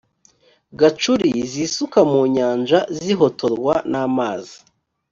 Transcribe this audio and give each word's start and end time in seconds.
gacuri 0.79 1.29
zisuka 1.51 1.99
mu 2.11 2.21
nyanja 2.35 2.79
zihotorwa 3.01 3.75
n 3.91 3.93
amazi 4.05 4.55